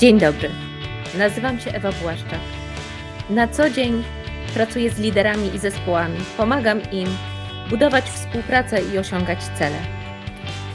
[0.00, 0.50] Dzień dobry.
[1.18, 2.40] Nazywam się Ewa Błaszczak.
[3.30, 4.04] Na co dzień
[4.54, 7.08] pracuję z liderami i zespołami, pomagam im
[7.70, 9.78] budować współpracę i osiągać cele.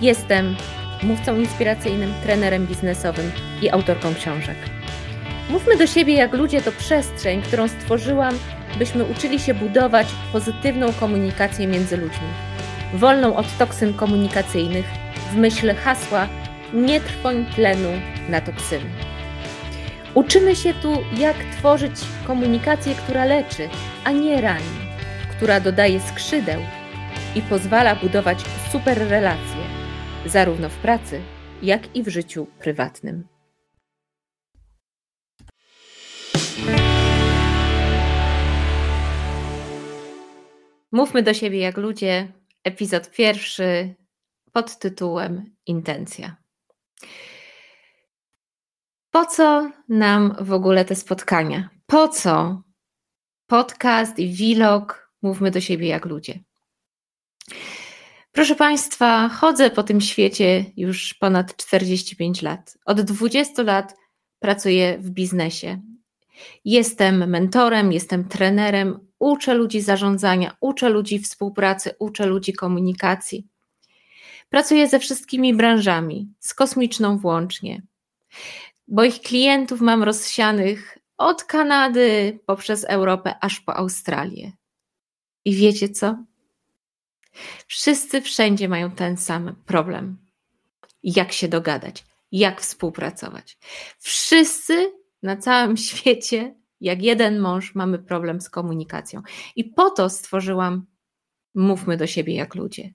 [0.02, 0.56] Jestem
[1.06, 3.32] mówcą inspiracyjnym, trenerem biznesowym
[3.62, 4.58] i autorką książek.
[5.50, 8.36] Mówmy do siebie jak ludzie to przestrzeń, którą stworzyłam,
[8.80, 12.28] byśmy uczyli się budować pozytywną komunikację między ludźmi,
[12.94, 14.86] wolną od toksyn komunikacyjnych,
[15.32, 16.28] w myśl hasła
[16.74, 17.90] nie trwoń tlenu
[18.30, 18.90] na toksyny.
[20.14, 21.94] Uczymy się tu, jak tworzyć
[22.28, 23.70] komunikację, która leczy,
[24.04, 24.76] a nie rani,
[25.32, 26.62] która dodaje skrzydeł
[27.36, 28.40] i pozwala budować
[28.72, 29.75] super relacje,
[30.26, 31.22] zarówno w pracy,
[31.62, 33.28] jak i w życiu prywatnym.
[40.92, 42.32] Mówmy do siebie jak ludzie.
[42.64, 43.96] Epizod pierwszy
[44.52, 46.36] pod tytułem Intencja.
[49.12, 51.70] Po co nam w ogóle te spotkania?
[51.86, 52.62] Po co
[53.48, 55.12] podcast i vlog?
[55.22, 56.40] Mówmy do siebie jak ludzie.
[58.36, 62.78] Proszę Państwa, chodzę po tym świecie już ponad 45 lat.
[62.86, 63.96] Od 20 lat
[64.40, 65.82] pracuję w biznesie.
[66.66, 73.48] Jestem mentorem, jestem trenerem, uczę ludzi zarządzania, uczę ludzi współpracy, uczę ludzi komunikacji.
[74.50, 77.82] Pracuję ze wszystkimi branżami, z kosmiczną włącznie.
[78.88, 84.52] Moich klientów mam rozsianych od Kanady poprzez Europę aż po Australię.
[85.46, 86.18] I wiecie co?
[87.68, 90.18] Wszyscy wszędzie mają ten sam problem.
[91.04, 93.58] Jak się dogadać, jak współpracować.
[94.00, 94.92] Wszyscy
[95.24, 99.22] na całym świecie, jak jeden mąż, mamy problem z komunikacją.
[99.56, 100.86] I po to stworzyłam
[101.56, 102.94] Mówmy do siebie jak ludzie.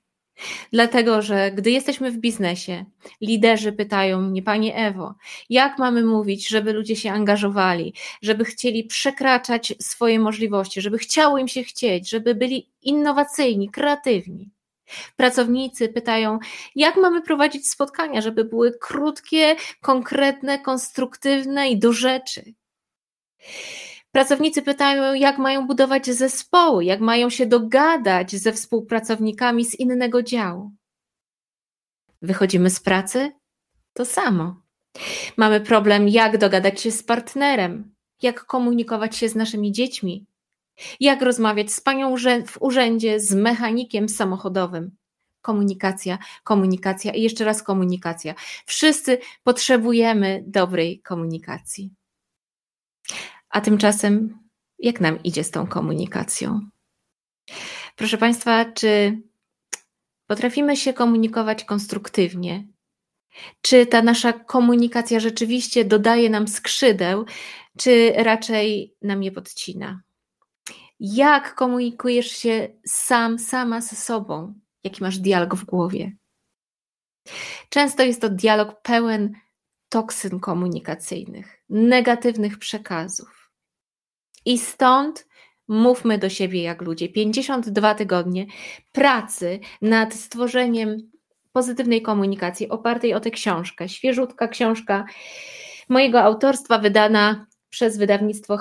[0.73, 2.85] Dlatego, że gdy jesteśmy w biznesie,
[3.21, 5.15] liderzy pytają mnie, Pani Ewo,
[5.51, 11.49] jak mamy mówić, żeby ludzie się angażowali, żeby chcieli przekraczać swoje możliwości, żeby chciało im
[11.49, 14.51] się chcieć, żeby byli innowacyjni, kreatywni.
[15.17, 16.39] Pracownicy pytają,
[16.75, 22.55] jak mamy prowadzić spotkania, żeby były krótkie, konkretne, konstruktywne i do rzeczy.
[24.13, 30.73] Pracownicy pytają, jak mają budować zespoły, jak mają się dogadać ze współpracownikami z innego działu.
[32.23, 33.33] Wychodzimy z pracy?
[33.93, 34.63] To samo.
[35.37, 40.27] Mamy problem, jak dogadać się z partnerem, jak komunikować się z naszymi dziećmi,
[41.01, 42.17] jak rozmawiać z panią
[42.47, 44.91] w urzędzie, z mechanikiem samochodowym.
[45.43, 48.35] Komunikacja, komunikacja i jeszcze raz komunikacja.
[48.67, 52.00] Wszyscy potrzebujemy dobrej komunikacji.
[53.51, 54.39] A tymczasem,
[54.79, 56.61] jak nam idzie z tą komunikacją?
[57.97, 59.23] Proszę Państwa, czy
[60.27, 62.67] potrafimy się komunikować konstruktywnie?
[63.61, 67.25] Czy ta nasza komunikacja rzeczywiście dodaje nam skrzydeł,
[67.79, 70.03] czy raczej nam je podcina?
[71.01, 74.55] Jak komunikujesz się sam, sama ze sobą?
[74.85, 76.17] Jaki masz dialog w głowie?
[77.69, 79.33] Często jest to dialog pełen
[79.89, 83.40] toksyn komunikacyjnych, negatywnych przekazów.
[84.45, 85.27] I stąd
[85.69, 87.09] mówmy do siebie jak ludzie.
[87.09, 88.47] 52 tygodnie
[88.93, 91.11] pracy nad stworzeniem
[91.53, 93.89] pozytywnej komunikacji opartej o tę książkę.
[93.89, 95.05] Świeżutka książka
[95.89, 98.57] mojego autorstwa, wydana przez wydawnictwo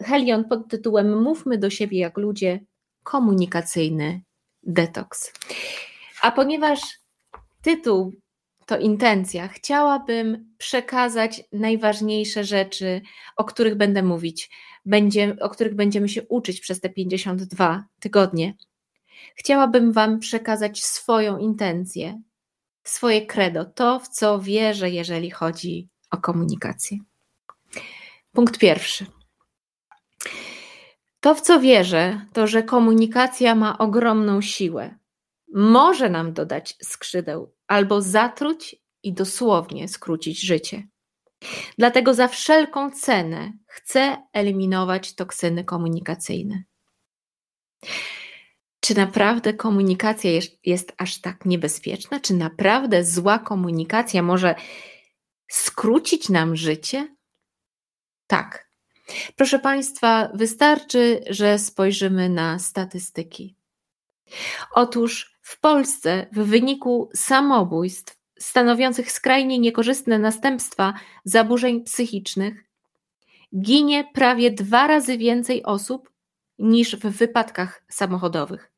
[0.00, 2.60] Helion pod tytułem Mówmy do siebie jak ludzie
[3.02, 4.22] komunikacyjny
[4.62, 5.32] detoks.
[6.22, 6.80] A ponieważ
[7.62, 8.12] tytuł
[8.66, 13.00] to intencja, chciałabym przekazać najważniejsze rzeczy,
[13.36, 14.50] o których będę mówić
[14.84, 18.54] będzie, o których będziemy się uczyć przez te 52 tygodnie,
[19.34, 22.22] chciałabym Wam przekazać swoją intencję,
[22.84, 26.98] swoje credo, to w co wierzę, jeżeli chodzi o komunikację.
[28.32, 29.06] Punkt pierwszy.
[31.20, 34.94] To, w co wierzę, to, że komunikacja ma ogromną siłę.
[35.54, 40.86] Może nam dodać skrzydeł albo zatruć i dosłownie skrócić życie.
[41.78, 46.62] Dlatego za wszelką cenę chcę eliminować toksyny komunikacyjne.
[48.80, 52.20] Czy naprawdę komunikacja jest, jest, aż tak niebezpieczna?
[52.20, 54.54] Czy naprawdę zła komunikacja może
[55.50, 57.16] skrócić nam życie?
[58.26, 58.68] Tak.
[59.36, 63.56] Proszę Państwa, wystarczy, że spojrzymy na statystyki.
[64.74, 70.94] Otóż w Polsce w wyniku samobójstw stanowiących skrajnie niekorzystne następstwa
[71.24, 72.64] zaburzeń psychicznych
[73.60, 76.10] ginie prawie dwa razy więcej osób
[76.58, 78.70] niż w wypadkach samochodowych.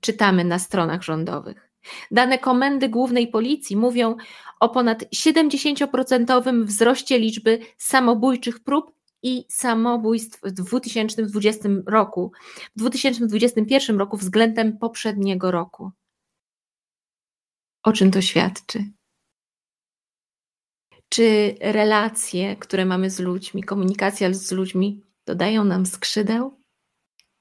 [0.00, 1.70] Czytamy na stronach rządowych.
[2.10, 4.16] Dane Komendy Głównej Policji mówią
[4.60, 8.92] o ponad 70% wzroście liczby samobójczych prób
[9.22, 12.32] i samobójstw w 2020 roku,
[12.76, 15.90] w 2021 roku względem poprzedniego roku.
[17.82, 18.84] O czym to świadczy?
[21.08, 26.60] Czy relacje, które mamy z ludźmi, komunikacja z ludźmi dodają nam skrzydeł?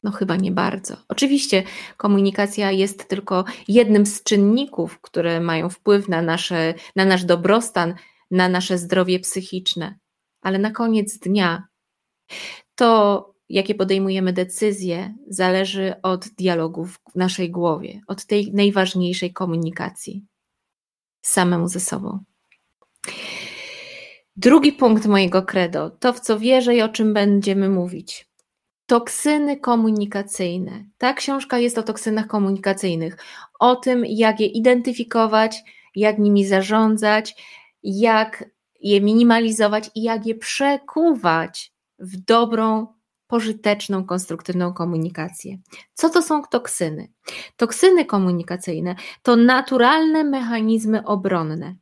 [0.04, 0.98] No chyba nie bardzo.
[1.08, 1.64] Oczywiście
[1.98, 7.96] komunikacja jest tylko jednym z czynników, które mają wpływ na, nasze, na nasz dobrostan,
[8.32, 10.00] na nasze zdrowie psychiczne,
[10.42, 11.68] ale na koniec dnia
[12.76, 20.26] to, jakie podejmujemy decyzje, zależy od dialogu w naszej głowie, od tej najważniejszej komunikacji
[21.22, 22.24] samemu ze sobą.
[24.38, 28.30] Drugi punkt mojego credo, to w co wierzę i o czym będziemy mówić.
[28.86, 30.86] Toksyny komunikacyjne.
[30.98, 33.18] Ta książka jest o toksynach komunikacyjnych,
[33.60, 35.64] o tym, jak je identyfikować,
[35.96, 37.36] jak nimi zarządzać,
[37.84, 38.50] jak
[38.80, 42.88] je minimalizować i jak je przekuwać w dobrą,
[43.28, 45.58] pożyteczną, konstruktywną komunikację.
[45.94, 47.08] Co to są toksyny?
[47.58, 51.76] Toksyny komunikacyjne to naturalne mechanizmy obronne.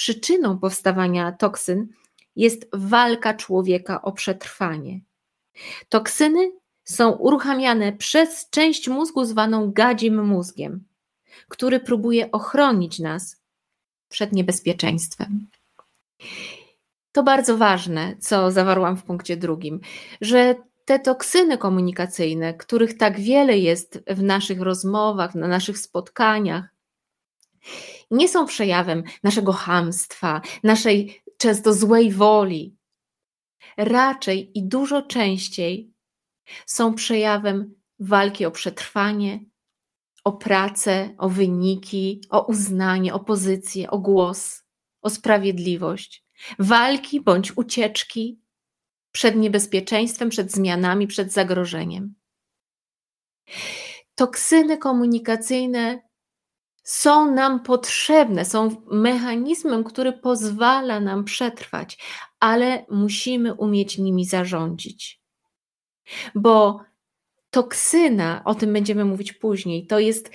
[0.00, 1.88] Przyczyną powstawania toksyn
[2.36, 5.00] jest walka człowieka o przetrwanie.
[5.88, 6.52] Toksyny
[6.84, 10.84] są uruchamiane przez część mózgu zwaną gadzim mózgiem,
[11.48, 13.42] który próbuje ochronić nas
[14.08, 15.46] przed niebezpieczeństwem.
[17.12, 19.80] To bardzo ważne, co zawarłam w punkcie drugim,
[20.20, 20.54] że
[20.84, 26.68] te toksyny komunikacyjne, których tak wiele jest w naszych rozmowach, na naszych spotkaniach,
[28.10, 32.76] nie są przejawem naszego hamstwa, naszej często złej woli.
[33.76, 35.92] Raczej i dużo częściej
[36.66, 39.44] są przejawem walki o przetrwanie,
[40.24, 44.62] o pracę, o wyniki, o uznanie, o pozycję, o głos,
[45.02, 46.24] o sprawiedliwość,
[46.58, 48.40] walki bądź ucieczki
[49.12, 52.14] przed niebezpieczeństwem, przed zmianami, przed zagrożeniem.
[54.14, 56.09] Toksyny komunikacyjne
[56.90, 61.98] są nam potrzebne, są mechanizmem, który pozwala nam przetrwać,
[62.40, 65.20] ale musimy umieć nimi zarządzić.
[66.34, 66.80] Bo
[67.50, 70.30] toksyna, o tym będziemy mówić później, to jest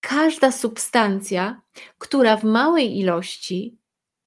[0.00, 1.62] każda substancja,
[1.98, 3.78] która w małej ilości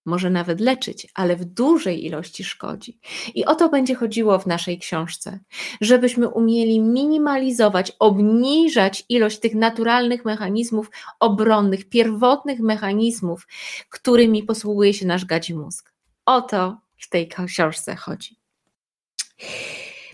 [0.07, 2.99] może nawet leczyć, ale w dużej ilości szkodzi.
[3.35, 5.39] I o to będzie chodziło w naszej książce,
[5.81, 13.47] żebyśmy umieli minimalizować, obniżać ilość tych naturalnych mechanizmów obronnych, pierwotnych mechanizmów,
[13.89, 15.93] którymi posługuje się nasz gadzi mózg.
[16.25, 18.35] O to w tej książce chodzi.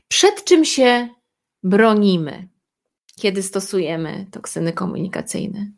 [0.07, 1.09] Przed czym się
[1.63, 2.47] bronimy,
[3.15, 5.71] kiedy stosujemy toksyny komunikacyjne?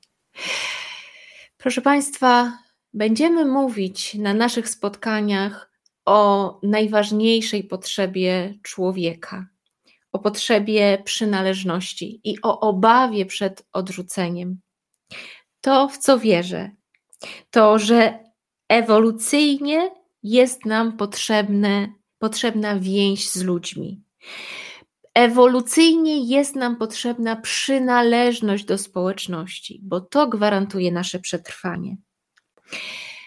[1.57, 2.64] Proszę Państwa,
[2.95, 5.71] Będziemy mówić na naszych spotkaniach
[6.05, 9.47] o najważniejszej potrzebie człowieka,
[10.11, 14.59] o potrzebie przynależności i o obawie przed odrzuceniem.
[15.61, 16.71] To, w co wierzę,
[17.49, 18.19] to, że
[18.69, 19.91] ewolucyjnie
[20.23, 24.01] jest nam potrzebne, potrzebna więź z ludźmi.
[25.13, 31.97] Ewolucyjnie jest nam potrzebna przynależność do społeczności, bo to gwarantuje nasze przetrwanie.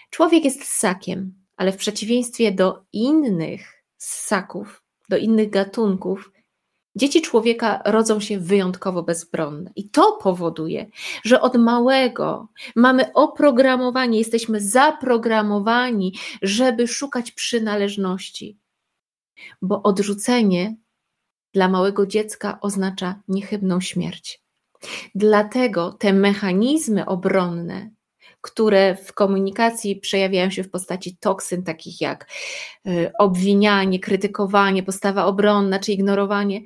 [0.09, 6.31] Człowiek jest ssakiem, ale w przeciwieństwie do innych ssaków, do innych gatunków,
[6.95, 9.71] dzieci człowieka rodzą się wyjątkowo bezbronne.
[9.75, 10.85] I to powoduje,
[11.23, 18.59] że od małego mamy oprogramowanie, jesteśmy zaprogramowani, żeby szukać przynależności.
[19.61, 20.75] Bo odrzucenie
[21.53, 24.43] dla małego dziecka oznacza niechybną śmierć.
[25.15, 27.91] Dlatego te mechanizmy obronne
[28.41, 32.31] które w komunikacji przejawiają się w postaci toksyn, takich jak
[32.87, 36.61] y, obwinianie, krytykowanie, postawa obronna czy ignorowanie.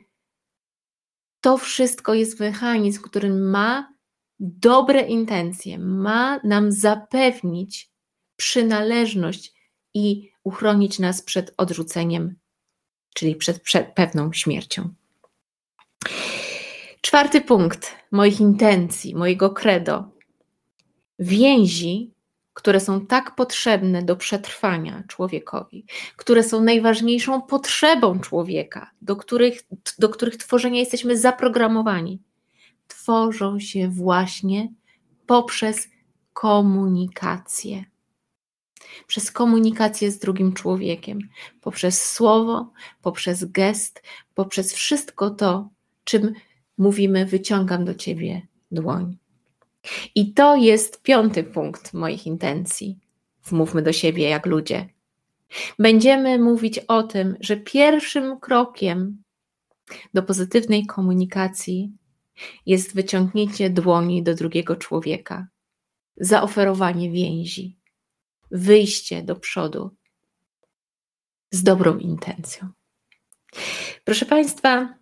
[1.42, 3.94] To wszystko jest mechanizm, który ma
[4.39, 7.89] dobre intencje, ma nam zapewnić
[8.36, 9.53] przynależność
[9.94, 12.36] i uchronić nas przed odrzuceniem,
[13.13, 14.94] czyli przed, przed pewną śmiercią.
[17.01, 20.12] Czwarty punkt moich intencji, mojego credo
[21.20, 22.12] więzi,
[22.53, 25.86] które są tak potrzebne do przetrwania człowiekowi,
[26.17, 29.62] które są najważniejszą potrzebą człowieka, do których,
[30.00, 32.22] do których tworzenia jesteśmy zaprogramowani,
[32.88, 34.74] tworzą się właśnie
[35.25, 35.89] poprzez
[36.34, 37.86] komunikację.
[39.08, 41.20] przez komunikację z drugim człowiekiem,
[41.62, 44.03] poprzez słowo, poprzez gest,
[44.34, 45.70] poprzez wszystko to,
[46.03, 46.34] czym
[46.77, 49.23] mówimy: Wyciągam do ciebie dłoń.
[50.16, 53.00] I to jest piąty punkt moich intencji.
[53.44, 54.90] Wmówmy do siebie jak ludzie.
[55.80, 59.24] Będziemy mówić o tym, że pierwszym krokiem
[60.13, 61.92] do pozytywnej komunikacji
[62.66, 65.48] jest wyciągnięcie dłoni do drugiego człowieka,
[66.18, 67.78] zaoferowanie więzi,
[68.52, 69.96] wyjście do przodu
[71.52, 72.70] z dobrą intencją.
[74.04, 74.94] Proszę Państwa,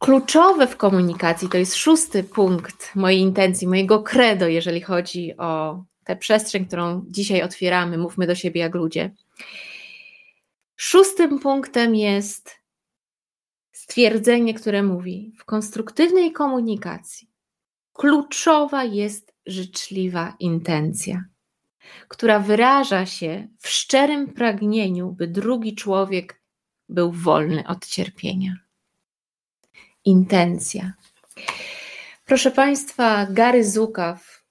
[0.00, 6.16] kluczowe w komunikacji to jest szósty punkt mojej intencji, mojego credo, jeżeli chodzi o tę
[6.16, 7.98] przestrzeń, którą dzisiaj otwieramy.
[7.98, 9.14] Mówmy do siebie jak ludzie.
[10.76, 12.56] Szóstym punktem jest
[13.72, 17.30] stwierdzenie, które mówi: w konstruktywnej komunikacji
[17.92, 21.24] kluczowa jest życzliwa intencja,
[22.08, 26.40] która wyraża się w szczerym pragnieniu, by drugi człowiek
[26.88, 28.69] był wolny od cierpienia.
[30.10, 30.92] Intencja.
[32.24, 34.44] Proszę Państwa, Gary Zukaw,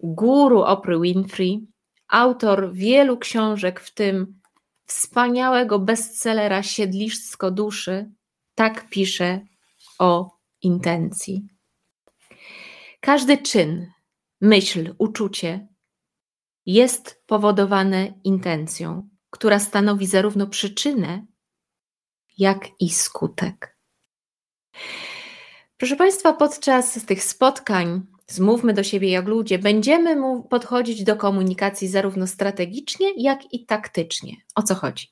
[0.00, 1.66] guru Oprah Winfrey,
[2.08, 4.40] autor wielu książek, w tym
[4.86, 8.10] wspaniałego bestsellera Siedlisko duszy,
[8.54, 9.40] tak pisze
[9.98, 10.30] o
[10.62, 11.48] intencji.
[13.00, 13.86] Każdy czyn,
[14.40, 15.68] myśl, uczucie
[16.66, 21.26] jest powodowane intencją, która stanowi zarówno przyczynę,
[22.38, 23.75] jak i skutek.
[25.76, 32.26] Proszę Państwa, podczas tych spotkań, zmówmy do siebie jak ludzie, będziemy podchodzić do komunikacji zarówno
[32.26, 34.36] strategicznie, jak i taktycznie.
[34.54, 35.08] O co chodzi?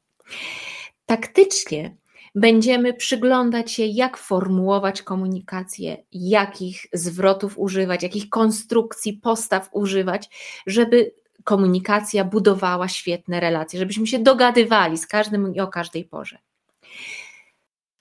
[1.07, 1.97] Taktycznie
[2.35, 10.31] będziemy przyglądać się, jak formułować komunikację, jakich zwrotów używać, jakich konstrukcji, postaw używać,
[10.67, 16.39] żeby komunikacja budowała świetne relacje, żebyśmy się dogadywali z każdym i o każdej porze.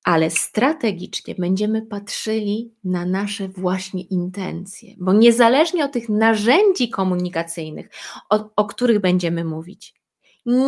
[0.03, 7.89] Ale strategicznie będziemy patrzyli na nasze właśnie intencje, bo niezależnie od tych narzędzi komunikacyjnych,
[8.29, 9.93] o, o których będziemy mówić,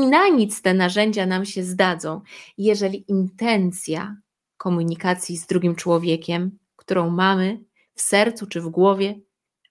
[0.09, 2.21] na nic te narzędzia nam się zdadzą,
[2.57, 4.17] jeżeli intencja
[4.57, 7.63] komunikacji z drugim człowiekiem, którą mamy
[7.95, 9.19] w sercu czy w głowie,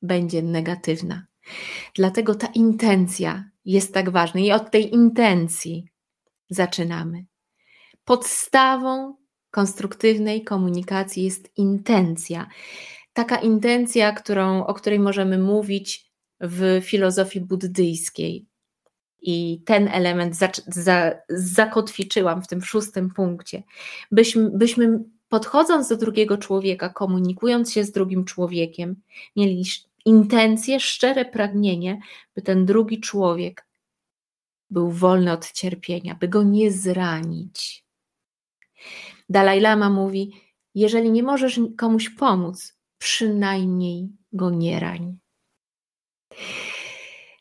[0.02, 1.26] będzie negatywna.
[1.94, 5.88] Dlatego ta intencja jest tak ważna i od tej intencji
[6.50, 7.24] zaczynamy.
[8.04, 9.16] Podstawą
[9.54, 12.46] konstruktywnej komunikacji jest intencja.
[13.12, 18.46] Taka intencja, którą, o której możemy mówić w filozofii buddyjskiej,
[19.26, 23.62] i ten element za, za, zakotwiczyłam w tym szóstym punkcie,
[24.10, 28.96] byśmy, byśmy podchodząc do drugiego człowieka, komunikując się z drugim człowiekiem,
[29.36, 29.64] mieli
[30.04, 32.00] intencje, szczere pragnienie,
[32.34, 33.66] by ten drugi człowiek
[34.70, 37.84] był wolny od cierpienia, by go nie zranić.
[39.28, 40.32] Dalaj Lama mówi:
[40.74, 45.18] Jeżeli nie możesz komuś pomóc, przynajmniej go nie rań.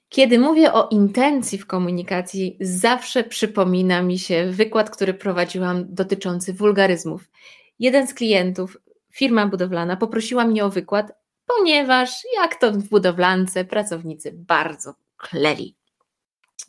[0.10, 7.30] Kiedy mówię o intencji w komunikacji, zawsze przypomina mi się wykład, który prowadziłam dotyczący wulgaryzmów.
[7.80, 8.78] Jeden z klientów,
[9.13, 11.12] firma budowlana, poprosiła mnie o wykład,
[11.46, 15.75] ponieważ jak to w budowlance pracownicy bardzo kleli.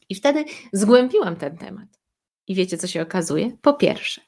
[0.09, 1.88] I wtedy zgłębiłam ten temat.
[2.47, 3.56] I wiecie, co się okazuje?
[3.62, 4.21] Po pierwsze,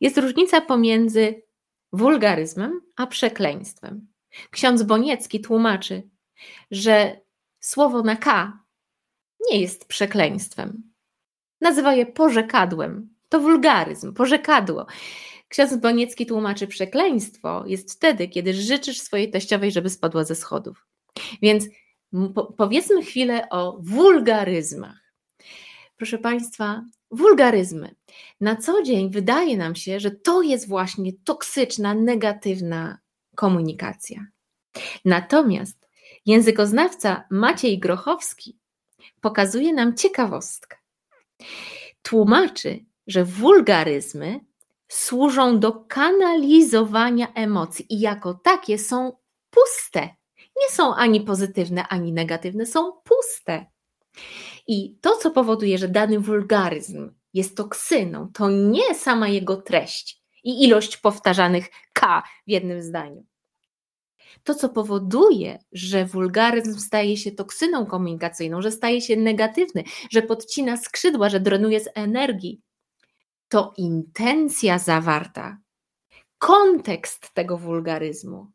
[0.00, 1.42] jest różnica pomiędzy
[1.92, 4.08] wulgaryzmem a przekleństwem.
[4.50, 6.02] Ksiądz Boniecki tłumaczy,
[6.70, 7.20] że
[7.60, 8.58] Słowo na K
[9.50, 10.82] nie jest przekleństwem.
[11.60, 13.14] Nazywa je porzekadłem.
[13.28, 14.86] To wulgaryzm, porzekadło.
[15.48, 20.86] Ksiądz Boniecki tłumaczy przekleństwo jest wtedy, kiedy życzysz swojej teściowej, żeby spadła ze schodów.
[21.42, 21.64] Więc
[22.34, 24.99] po powiedzmy chwilę o wulgaryzmach.
[26.00, 27.94] Proszę Państwa, wulgaryzmy.
[28.40, 32.98] Na co dzień wydaje nam się, że to jest właśnie toksyczna, negatywna
[33.36, 34.26] komunikacja.
[35.04, 35.88] Natomiast
[36.26, 38.58] Językoznawca Maciej Grochowski
[39.20, 40.76] pokazuje nam ciekawostkę.
[42.02, 44.40] Tłumaczy, że wulgaryzmy
[44.88, 49.12] służą do kanalizowania emocji i jako takie są
[49.50, 50.00] puste.
[50.62, 53.66] Nie są ani pozytywne, ani negatywne, są puste.
[54.66, 60.64] I to, co powoduje, że dany wulgaryzm jest toksyną, to nie sama jego treść i
[60.64, 63.26] ilość powtarzanych K w jednym zdaniu,
[64.44, 70.76] to, co powoduje, że wulgaryzm staje się toksyną komunikacyjną, że staje się negatywny, że podcina
[70.76, 72.60] skrzydła, że drenuje z energii,
[73.48, 75.58] to intencja zawarta,
[76.38, 78.46] kontekst tego wulgaryzmu,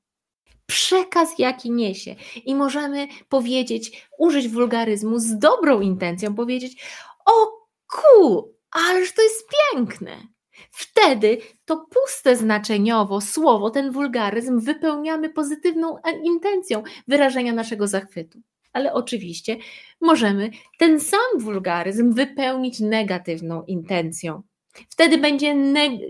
[0.66, 2.16] przekaz, jaki niesie.
[2.46, 6.84] I możemy powiedzieć, użyć wulgaryzmu z dobrą intencją, powiedzieć:
[7.26, 10.28] O ku, ależ to jest piękne.
[10.72, 18.40] Wtedy to puste znaczeniowo słowo, ten wulgaryzm wypełniamy pozytywną intencją wyrażenia naszego zachwytu.
[18.74, 19.58] Ale oczywiście
[20.02, 24.42] możemy ten sam wulgaryzm wypełnić negatywną intencją.
[24.90, 25.56] Wtedy będzie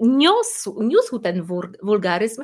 [0.01, 1.47] niósł, niósł ten
[1.83, 2.43] wulgaryzm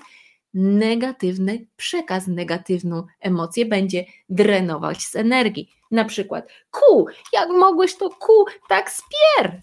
[0.53, 5.69] negatywny przekaz, negatywną emocję, będzie drenować z energii.
[5.91, 9.61] Na przykład, ku, jak mogłeś to ku tak spier?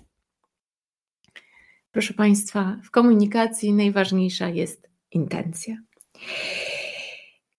[1.90, 5.76] Proszę Państwa, w komunikacji najważniejsza jest intencja.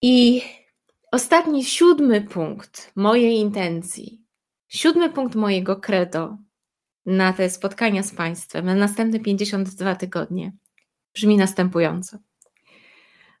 [0.02, 0.42] I
[1.12, 4.22] ostatni, siódmy punkt mojej intencji,
[4.68, 6.36] siódmy punkt mojego credo
[7.06, 10.52] na te spotkania z Państwem, na następne 52 tygodnie,
[11.14, 12.18] brzmi następująco.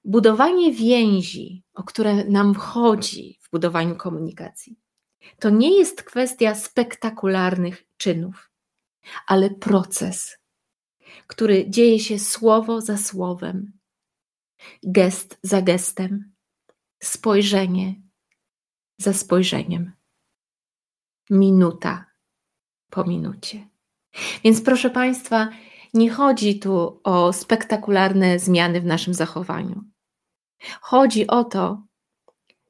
[0.04, 4.80] Budowanie więzi, o które nam chodzi w budowaniu komunikacji,
[5.38, 8.50] to nie jest kwestia spektakularnych czynów,
[9.26, 10.38] ale proces,
[11.26, 13.72] który dzieje się słowo za słowem,
[14.82, 16.32] gest za gestem,
[17.02, 17.94] spojrzenie
[18.98, 19.92] za spojrzeniem,
[21.30, 22.04] minuta
[22.90, 23.68] po minucie.
[24.44, 25.48] Więc proszę Państwa,
[25.94, 29.89] nie chodzi tu o spektakularne zmiany w naszym zachowaniu.
[30.80, 31.82] Chodzi o to,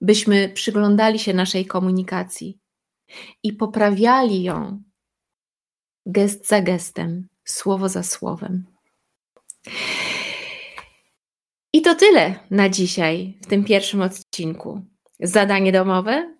[0.00, 2.58] byśmy przyglądali się naszej komunikacji
[3.42, 4.82] i poprawiali ją
[6.06, 8.66] gest za gestem, słowo za słowem.
[11.72, 14.82] I to tyle na dzisiaj w tym pierwszym odcinku.
[15.20, 16.34] Zadanie domowe?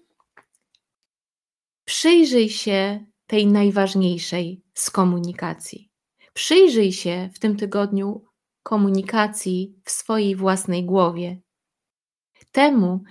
[1.84, 5.90] Przyjrzyj się tej najważniejszej z komunikacji.
[6.32, 8.29] Przyjrzyj się w tym tygodniu
[8.62, 11.40] komunikacji w swojej własnej głowie.
[12.52, 13.02] Temu,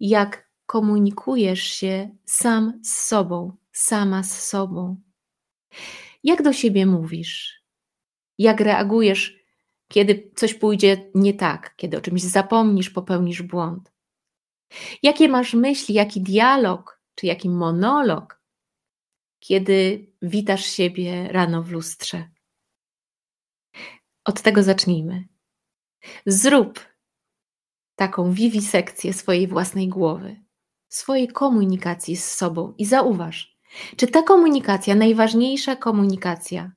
[0.00, 4.96] jak komunikujesz się sam z sobą, sama z sobą.
[6.24, 7.62] Jak do siebie mówisz?
[8.38, 9.38] Jak reagujesz,
[9.88, 13.92] kiedy coś pójdzie nie tak, kiedy o czymś zapomnisz, popełnisz błąd?
[15.02, 18.42] Jakie masz myśli, jaki dialog, czy jaki monolog,
[19.38, 22.28] kiedy witasz siebie rano w lustrze?
[24.26, 25.28] Od tego zacznijmy.
[26.26, 26.80] Zrób
[27.96, 30.44] taką wiwisekcję swojej własnej głowy,
[30.88, 33.58] swojej komunikacji z sobą i zauważ,
[33.96, 36.72] czy ta komunikacja, najważniejsza komunikacja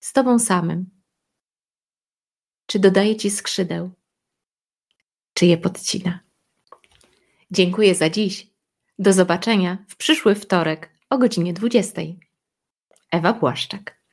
[0.00, 0.90] z Tobą samym,
[2.66, 3.90] czy dodaje Ci skrzydeł,
[5.34, 6.20] czy je podcina.
[7.50, 8.46] Dziękuję za dziś.
[8.98, 12.02] Do zobaczenia w przyszły wtorek o godzinie 20.
[13.10, 14.05] Ewa Błaszczak.